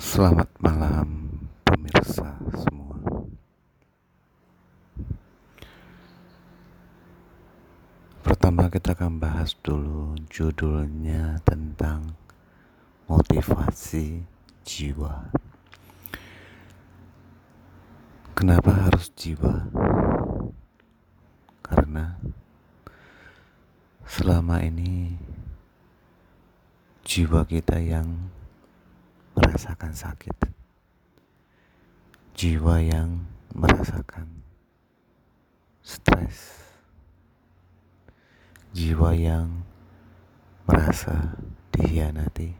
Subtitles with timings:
[0.00, 1.28] Selamat malam
[1.60, 2.96] pemirsa semua
[8.24, 12.16] Pertama kita akan bahas dulu judulnya tentang
[13.12, 14.24] motivasi
[14.64, 15.28] jiwa
[18.32, 19.68] Kenapa harus jiwa?
[21.60, 22.16] Karena
[24.08, 25.20] selama ini
[27.04, 28.39] jiwa kita yang
[29.40, 30.36] merasakan sakit,
[32.36, 33.24] jiwa yang
[33.56, 34.28] merasakan
[35.80, 36.60] stres,
[38.76, 39.64] jiwa yang
[40.68, 41.40] merasa
[41.72, 42.52] dihianati.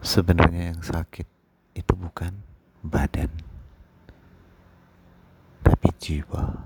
[0.00, 1.28] Sebenarnya yang sakit
[1.76, 2.32] itu bukan
[2.80, 3.28] badan,
[5.60, 6.56] tapi jiwa,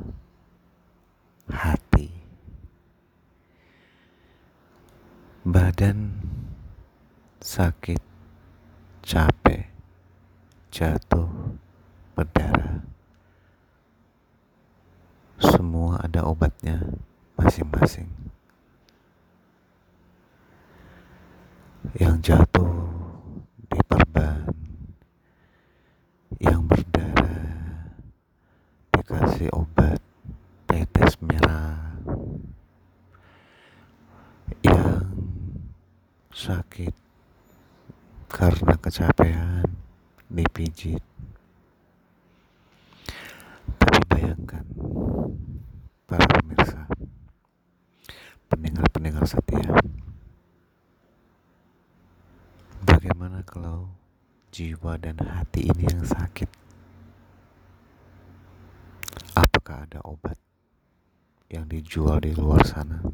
[1.50, 2.14] hati.
[5.42, 6.21] Badan
[7.42, 7.98] sakit,
[9.02, 9.66] capek,
[10.70, 11.58] jatuh,
[12.14, 12.86] berdarah.
[15.42, 16.78] Semua ada obatnya
[17.34, 18.06] masing-masing.
[21.98, 22.70] Yang jatuh
[23.74, 24.46] diperban,
[26.38, 27.90] yang berdarah
[28.94, 29.98] dikasih obat
[30.70, 31.98] tetes merah,
[34.62, 35.10] yang
[36.30, 37.01] sakit
[38.32, 39.68] karena kecapean
[40.32, 41.04] dipijit.
[43.76, 44.64] Tapi bayangkan
[46.08, 46.88] para pemirsa,
[48.48, 49.68] pendengar-pendengar setia,
[52.88, 53.92] bagaimana kalau
[54.48, 56.48] jiwa dan hati ini yang sakit?
[59.36, 60.40] Apakah ada obat
[61.52, 63.04] yang dijual di luar sana?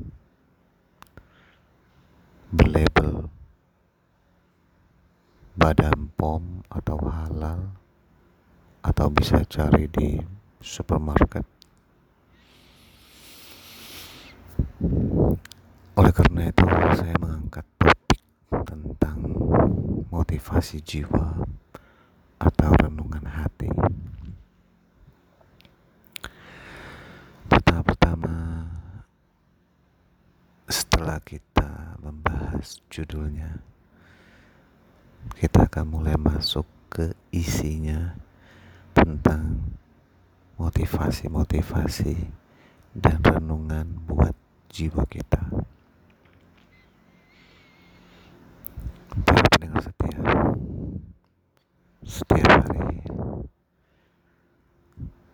[5.68, 7.76] Badan pom atau halal
[8.80, 10.16] atau bisa cari di
[10.64, 11.44] supermarket.
[15.92, 16.64] Oleh karena itu
[16.96, 18.24] saya mengangkat topik
[18.64, 19.20] tentang
[20.08, 21.36] motivasi jiwa
[22.40, 23.68] atau renungan hati.
[27.44, 28.34] Pertama pertama
[30.64, 33.60] setelah kita membahas judulnya
[35.36, 38.16] kita akan mulai masuk ke isinya
[38.96, 39.60] tentang
[40.58, 42.16] motivasi-motivasi
[42.96, 44.34] dan renungan buat
[44.72, 45.38] jiwa kita.
[49.18, 50.20] Para pendengar setia,
[52.06, 53.02] setiap hari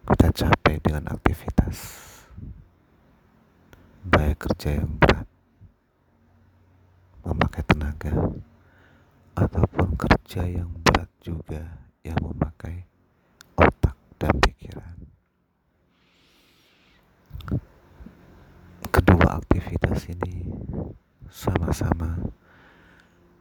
[0.05, 1.77] kita capek dengan aktivitas,
[4.09, 5.29] baik kerja yang berat,
[7.25, 8.13] memakai tenaga,
[9.35, 12.87] ataupun kerja yang berat juga yang memakai
[13.59, 14.97] otak dan pikiran.
[18.95, 20.47] Kedua aktivitas ini
[21.27, 22.31] sama-sama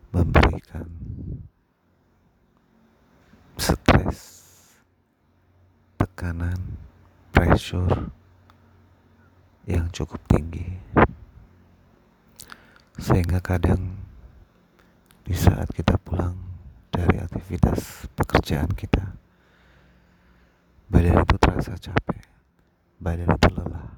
[0.09, 0.90] memberikan
[3.54, 4.20] stres,
[6.02, 6.58] tekanan,
[7.30, 8.10] pressure
[9.70, 10.81] yang cukup tinggi.
[12.98, 13.93] Sehingga kadang
[15.23, 16.35] di saat kita pulang
[16.91, 19.16] dari aktivitas pekerjaan kita.
[20.91, 22.22] Badan itu terasa capek
[23.03, 23.89] badan itu lelah.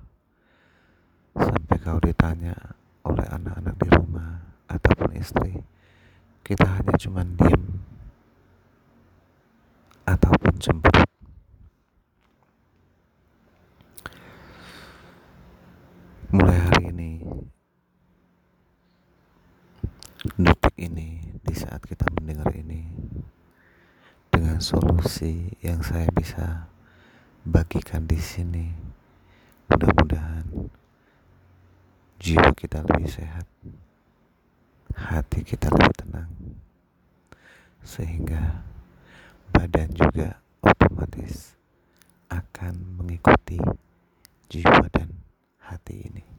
[1.35, 2.55] Sampai kau ditanya
[3.05, 5.61] oleh anak-anak di rumah ataupun istri
[6.45, 7.81] kita hanya cuma diem
[10.05, 11.09] ataupun cemberut
[16.29, 17.11] mulai hari ini
[20.37, 22.85] detik ini di saat kita mendengar ini
[24.29, 26.69] dengan solusi yang saya bisa
[27.41, 28.69] bagikan di sini.
[29.65, 30.45] Mudah-mudahan
[32.21, 33.49] jiwa kita lebih sehat
[34.93, 36.29] hati kita lebih tenang
[37.81, 38.61] sehingga
[39.49, 41.57] badan juga otomatis
[42.29, 43.57] akan mengikuti
[44.53, 45.09] jiwa dan
[45.65, 46.35] hati ini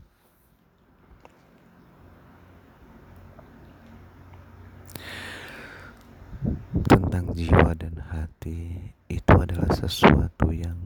[6.87, 10.79] tentang jiwa dan hati itu adalah sesuatu yang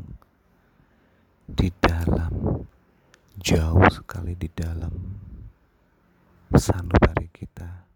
[1.48, 2.62] di dalam
[3.40, 4.92] jauh sekali di dalam
[6.54, 7.90] sanubari kita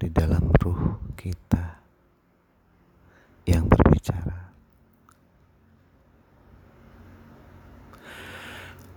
[0.00, 1.76] di dalam ruh kita
[3.44, 4.48] yang berbicara.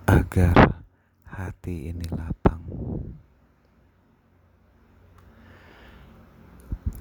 [0.08, 0.80] Agar
[1.28, 2.64] hati ini lapang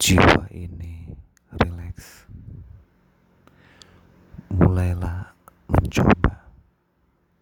[0.02, 1.14] jiwa ini
[1.62, 2.26] rileks,
[4.50, 5.30] mulailah
[5.70, 6.50] mencoba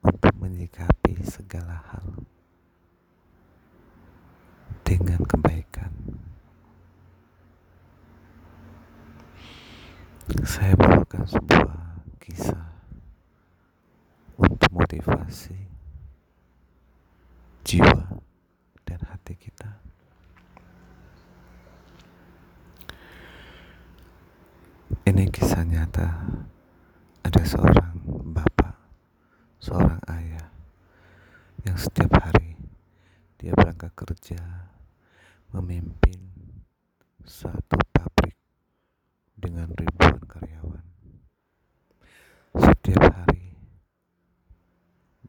[0.04, 2.20] untuk menyikapi segala hal
[4.84, 5.92] dengan kebaikan.
[10.30, 11.74] Saya bawakan sebuah
[12.22, 12.66] kisah
[14.38, 15.58] untuk motivasi
[17.66, 18.22] jiwa
[18.86, 19.82] dan hati kita.
[25.06, 26.08] Ini kisah nyata.
[27.26, 27.94] Ada seorang
[28.30, 28.74] bapak,
[29.58, 30.50] seorang ayah
[31.66, 32.54] yang setiap hari
[33.38, 34.40] dia berangkat kerja
[35.50, 36.18] memimpin
[37.26, 38.36] satu pabrik
[39.40, 40.84] dengan ribuan karyawan.
[42.56, 43.54] Setiap hari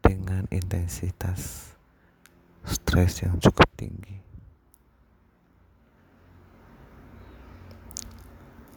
[0.02, 1.74] dengan intensitas
[2.62, 4.22] stres yang cukup tinggi.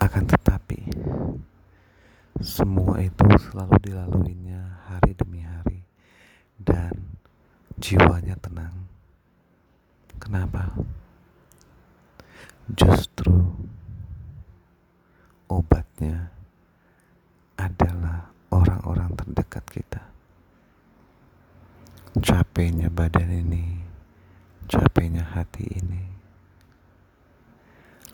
[0.01, 0.81] Akan tetapi,
[2.41, 5.81] semua itu selalu dilaluinya hari demi hari
[6.61, 6.93] dan
[7.79, 8.89] jiwanya tenang.
[10.19, 10.73] Kenapa?
[12.73, 13.55] Justru
[15.53, 16.33] obatnya
[17.61, 20.03] adalah orang-orang terdekat kita.
[22.15, 23.85] Capeknya badan ini,
[24.65, 26.09] capeknya hati ini,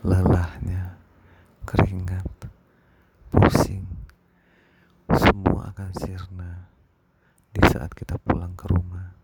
[0.03, 0.99] lelahnya
[1.63, 2.51] keringat,
[3.31, 3.87] pusing,
[5.15, 6.67] semua akan sirna
[7.55, 9.15] di saat kita pulang ke rumah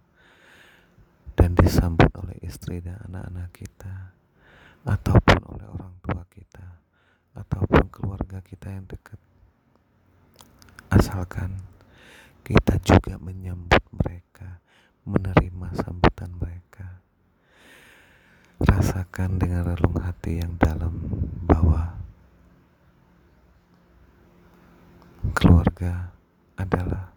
[1.35, 4.15] dan disambut oleh istri dan anak-anak kita
[4.87, 6.79] ataupun oleh orang tua kita
[7.35, 9.19] ataupun keluarga kita yang dekat.
[10.95, 11.59] Asalkan
[12.47, 14.63] kita juga menyambut mereka
[15.07, 17.00] menerima sambutan mereka.
[18.59, 20.92] Rasakan dengan relung hati yang dalam
[21.48, 21.95] bahwa
[25.31, 26.12] keluarga
[26.59, 27.15] adalah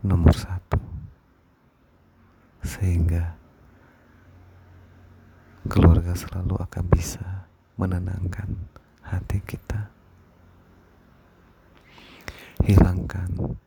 [0.00, 0.80] nomor satu.
[2.64, 3.36] Sehingga
[5.68, 7.44] keluarga selalu akan bisa
[7.76, 8.48] menenangkan
[9.04, 9.92] hati kita.
[12.64, 13.58] Hilangkan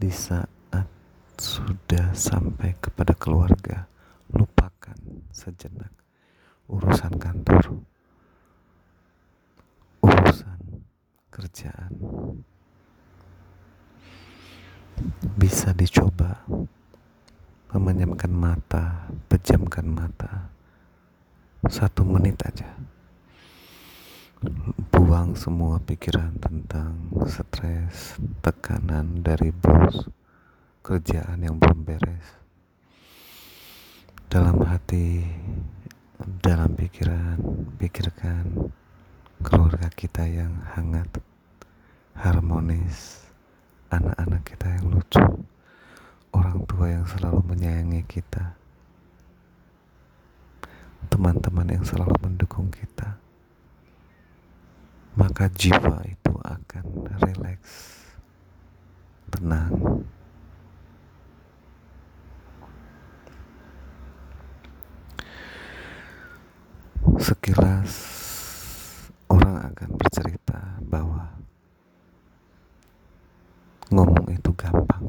[0.00, 0.53] di saat
[1.38, 3.86] sudah sampai kepada keluarga
[4.30, 4.98] lupakan
[5.30, 5.90] sejenak
[6.70, 7.84] urusan kantor
[11.34, 11.90] kerjaan.
[15.34, 16.46] Bisa dicoba
[17.74, 20.54] memejamkan mata, pejamkan mata.
[21.66, 22.70] Satu menit aja.
[24.94, 30.06] Buang semua pikiran tentang stres, tekanan dari bos,
[30.84, 32.28] kerjaan yang belum beres
[34.28, 35.24] dalam hati,
[36.44, 37.40] dalam pikiran,
[37.80, 38.68] pikirkan
[39.40, 41.08] keluarga kita yang hangat,
[42.12, 43.24] harmonis,
[43.88, 45.24] anak-anak kita yang lucu,
[46.36, 48.52] orang tua yang selalu menyayangi kita,
[51.08, 53.16] teman-teman yang selalu mendukung kita,
[55.16, 56.84] maka jiwa itu akan
[57.24, 57.72] rileks,
[59.32, 60.04] tenang.
[67.24, 68.20] Sekilas
[69.32, 71.24] akan bercerita bahwa
[73.88, 75.04] ngomong itu gampang.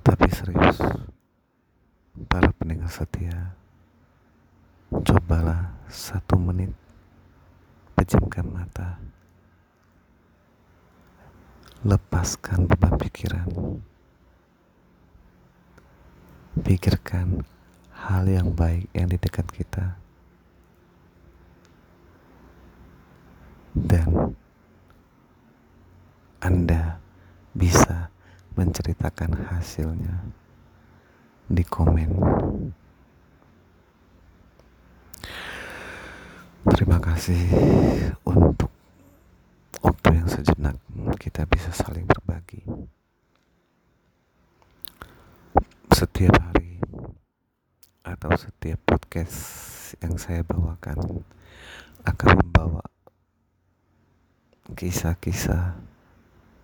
[0.00, 0.80] Tapi serius,
[2.24, 3.52] para pendengar setia,
[4.88, 6.72] cobalah satu menit
[7.92, 8.96] pejamkan mata,
[11.84, 13.48] lepaskan beban pikiran,
[16.64, 17.44] pikirkan
[18.08, 20.00] hal yang baik yang di dekat kita.
[23.74, 24.34] dan
[26.40, 26.98] Anda
[27.54, 28.10] bisa
[28.56, 30.24] menceritakan hasilnya
[31.46, 32.10] di komen.
[36.70, 37.40] Terima kasih
[38.24, 38.70] untuk
[39.84, 40.76] waktu yang sejenak
[41.20, 42.62] kita bisa saling berbagi.
[45.90, 46.49] Setiap hari
[48.20, 49.40] atau setiap podcast
[50.04, 51.24] yang saya bawakan
[52.04, 52.84] akan membawa
[54.76, 55.80] kisah-kisah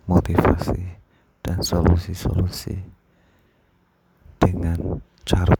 [0.05, 1.01] motivasi
[1.41, 2.77] dan solusi-solusi
[4.37, 5.57] dengan carut